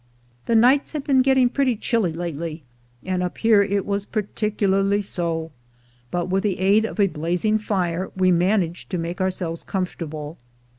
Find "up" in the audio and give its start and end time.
3.21-3.37